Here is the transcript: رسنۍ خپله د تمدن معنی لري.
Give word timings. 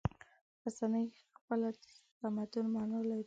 رسنۍ 0.63 1.05
خپله 1.35 1.69
د 1.83 1.83
تمدن 2.19 2.65
معنی 2.73 3.01
لري. 3.09 3.19